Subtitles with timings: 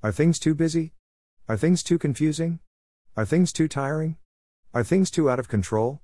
[0.00, 0.92] Are things too busy?
[1.48, 2.60] Are things too confusing?
[3.16, 4.16] Are things too tiring?
[4.72, 6.02] Are things too out of control?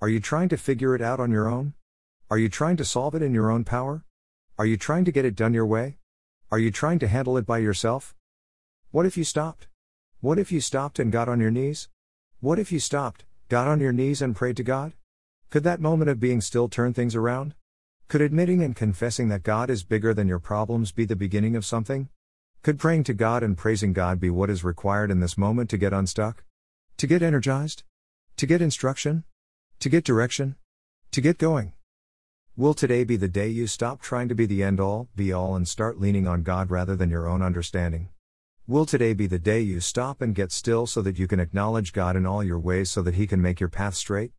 [0.00, 1.74] Are you trying to figure it out on your own?
[2.30, 4.02] Are you trying to solve it in your own power?
[4.56, 5.98] Are you trying to get it done your way?
[6.50, 8.14] Are you trying to handle it by yourself?
[8.92, 9.68] What if you stopped?
[10.22, 11.90] What if you stopped and got on your knees?
[12.40, 14.94] What if you stopped, got on your knees and prayed to God?
[15.50, 17.54] Could that moment of being still turn things around?
[18.08, 21.66] Could admitting and confessing that God is bigger than your problems be the beginning of
[21.66, 22.08] something?
[22.64, 25.76] Could praying to God and praising God be what is required in this moment to
[25.76, 26.44] get unstuck?
[26.96, 27.82] To get energized?
[28.38, 29.24] To get instruction?
[29.80, 30.56] To get direction?
[31.10, 31.74] To get going?
[32.56, 35.54] Will today be the day you stop trying to be the end all, be all,
[35.54, 38.08] and start leaning on God rather than your own understanding?
[38.66, 41.92] Will today be the day you stop and get still so that you can acknowledge
[41.92, 44.32] God in all your ways so that He can make your path straight?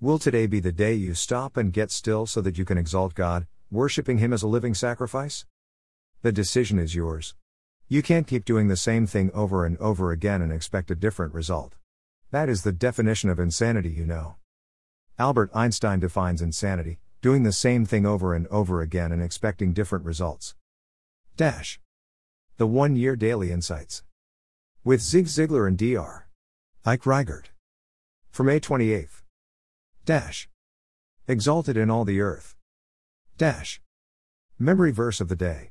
[0.00, 3.14] Will today be the day you stop and get still so that you can exalt
[3.14, 5.46] God, worshiping Him as a living sacrifice?
[6.22, 7.36] The decision is yours.
[7.90, 11.32] You can't keep doing the same thing over and over again and expect a different
[11.32, 11.74] result.
[12.30, 14.36] That is the definition of insanity, you know.
[15.18, 20.04] Albert Einstein defines insanity doing the same thing over and over again and expecting different
[20.04, 20.54] results.
[21.34, 21.80] Dash.
[22.58, 24.02] The One Year Daily Insights.
[24.84, 26.26] With Zig Ziglar and Dr.
[26.84, 27.46] Ike Reighard.
[28.30, 29.08] For May 28.
[30.04, 30.46] Dash.
[31.26, 32.54] Exalted in all the earth.
[33.38, 33.80] Dash.
[34.58, 35.70] Memory verse of the day.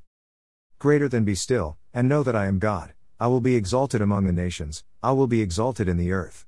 [0.80, 4.26] Greater than be still, and know that I am God, I will be exalted among
[4.26, 6.46] the nations, I will be exalted in the earth.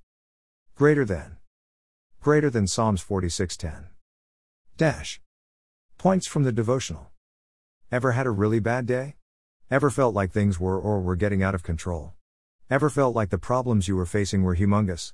[0.75, 1.37] Greater than.
[2.21, 3.87] Greater than Psalms 46:10.
[4.77, 5.19] Dash.
[5.97, 7.09] Points from the devotional.
[7.91, 9.15] Ever had a really bad day?
[9.71, 12.13] Ever felt like things were or were getting out of control?
[12.69, 15.13] Ever felt like the problems you were facing were humongous?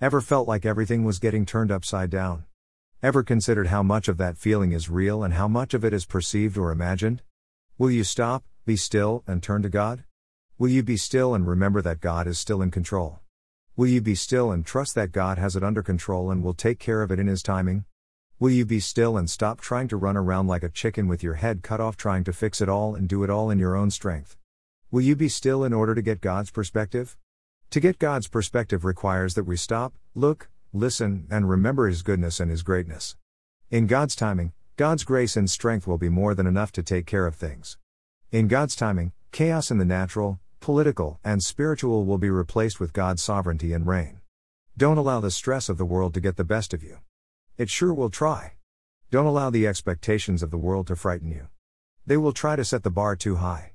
[0.00, 2.44] Ever felt like everything was getting turned upside down?
[3.02, 6.06] Ever considered how much of that feeling is real and how much of it is
[6.06, 7.22] perceived or imagined?
[7.76, 10.04] Will you stop, be still, and turn to God?
[10.56, 13.18] Will you be still and remember that God is still in control?
[13.74, 16.78] Will you be still and trust that God has it under control and will take
[16.78, 17.84] care of it in His timing?
[18.38, 21.34] Will you be still and stop trying to run around like a chicken with your
[21.34, 23.90] head cut off trying to fix it all and do it all in your own
[23.90, 24.36] strength?
[24.90, 27.16] Will you be still in order to get God's perspective?
[27.70, 32.50] To get God's perspective requires that we stop, look, listen, and remember His goodness and
[32.50, 33.16] His greatness.
[33.70, 37.26] In God's timing, God's grace and strength will be more than enough to take care
[37.26, 37.78] of things.
[38.32, 43.22] In God's timing, chaos in the natural, political, and spiritual will be replaced with God's
[43.22, 44.22] sovereignty and reign.
[44.74, 47.00] Don't allow the stress of the world to get the best of you.
[47.58, 48.54] It sure will try.
[49.10, 51.48] Don't allow the expectations of the world to frighten you.
[52.06, 53.74] They will try to set the bar too high.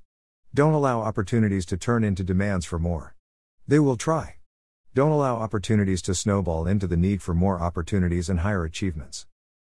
[0.56, 3.16] Don't allow opportunities to turn into demands for more.
[3.68, 4.38] They will try.
[4.96, 9.28] Don't allow opportunities to snowball into the need for more opportunities and higher achievements.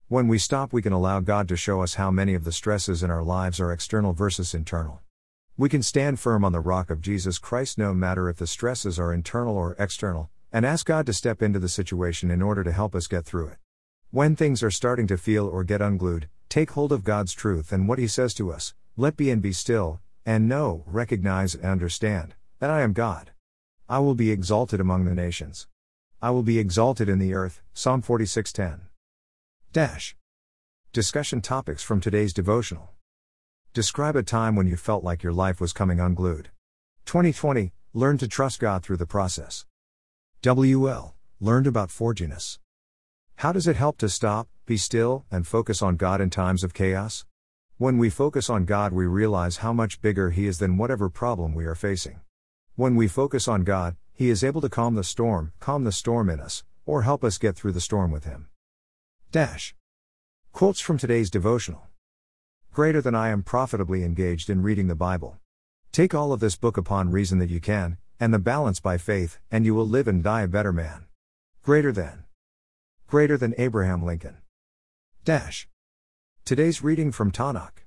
[0.09, 3.03] When we stop, we can allow God to show us how many of the stresses
[3.03, 5.01] in our lives are external versus internal.
[5.57, 8.97] We can stand firm on the rock of Jesus Christ no matter if the stresses
[8.97, 12.71] are internal or external, and ask God to step into the situation in order to
[12.71, 13.57] help us get through it.
[14.09, 17.85] When things are starting to feel or get unglued, take hold of God's truth and
[17.85, 22.33] what He says to us let be and be still, and know, recognize, and understand
[22.59, 23.31] that I am God.
[23.89, 25.67] I will be exalted among the nations.
[26.21, 27.61] I will be exalted in the earth.
[27.73, 28.86] Psalm 46:10.
[29.77, 30.15] Dash.
[30.91, 32.95] Discussion topics from today's devotional.
[33.75, 36.49] Describe a time when you felt like your life was coming unglued.
[37.05, 39.67] 2020, learn to trust God through the process.
[40.41, 42.57] WL, learned about forgiveness.
[43.35, 46.73] How does it help to stop, be still, and focus on God in times of
[46.73, 47.27] chaos?
[47.77, 51.53] When we focus on God, we realize how much bigger He is than whatever problem
[51.53, 52.21] we are facing.
[52.75, 56.31] When we focus on God, He is able to calm the storm, calm the storm
[56.31, 58.47] in us, or help us get through the storm with Him.
[59.29, 59.75] Dash.
[60.53, 61.87] Quotes from today's devotional.
[62.71, 65.37] Greater than I am profitably engaged in reading the Bible.
[65.91, 69.37] Take all of this book upon reason that you can, and the balance by faith,
[69.51, 71.07] and you will live and die a better man.
[71.61, 72.23] Greater than.
[73.05, 74.37] Greater than Abraham Lincoln.
[75.25, 75.67] Dash.
[76.45, 77.83] Today's reading from Tanakh.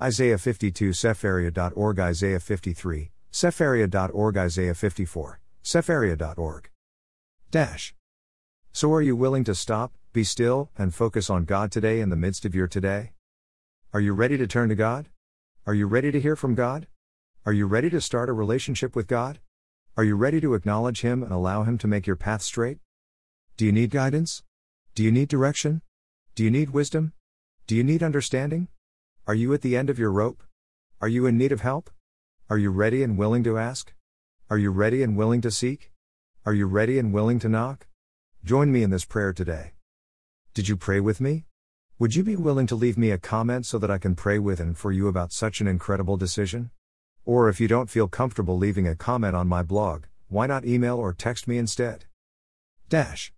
[0.00, 6.70] Isaiah 52 Sefaria.org Isaiah 53, Sefaria.org Isaiah 54, Sefaria.org.
[7.50, 7.94] Dash.
[8.72, 12.16] So are you willing to stop, be still, and focus on God today in the
[12.16, 13.12] midst of your today?
[13.94, 15.08] Are you ready to turn to God?
[15.66, 16.86] Are you ready to hear from God?
[17.46, 19.40] Are you ready to start a relationship with God?
[19.96, 22.78] Are you ready to acknowledge Him and allow Him to make your path straight?
[23.56, 24.42] Do you need guidance?
[24.94, 25.80] Do you need direction?
[26.34, 27.14] Do you need wisdom?
[27.66, 28.68] Do you need understanding?
[29.26, 30.42] Are you at the end of your rope?
[31.00, 31.90] Are you in need of help?
[32.50, 33.94] Are you ready and willing to ask?
[34.50, 35.90] Are you ready and willing to seek?
[36.44, 37.86] Are you ready and willing to knock?
[38.44, 39.72] Join me in this prayer today.
[40.54, 41.46] Did you pray with me?
[41.98, 44.60] Would you be willing to leave me a comment so that I can pray with
[44.60, 46.70] and for you about such an incredible decision?
[47.24, 50.98] Or if you don't feel comfortable leaving a comment on my blog, why not email
[50.98, 52.04] or text me instead?
[52.90, 53.30] Dash.